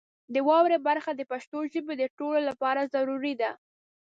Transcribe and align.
د 0.33 0.35
واورئ 0.47 0.77
برخه 0.87 1.11
د 1.15 1.21
پښتو 1.31 1.57
ژبې 1.73 1.93
د 1.97 2.03
تړلو 2.17 2.47
لپاره 2.49 2.89
ضروري 2.93 3.33
ده. 3.41 3.51